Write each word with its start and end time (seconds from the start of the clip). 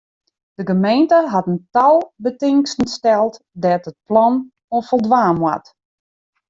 De 0.59 0.65
gemeente 0.65 1.15
hat 1.31 1.47
in 1.51 1.59
tal 1.71 1.95
betingsten 2.25 2.87
steld 2.95 3.33
dêr't 3.63 3.89
it 3.91 3.99
plan 4.07 4.35
oan 4.73 4.87
foldwaan 4.89 5.37
moat. 5.41 5.65